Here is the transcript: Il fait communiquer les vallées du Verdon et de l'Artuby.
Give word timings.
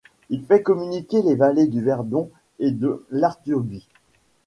Il 0.31 0.43
fait 0.43 0.63
communiquer 0.63 1.21
les 1.21 1.35
vallées 1.35 1.67
du 1.67 1.79
Verdon 1.79 2.31
et 2.57 2.71
de 2.71 3.05
l'Artuby. 3.11 3.87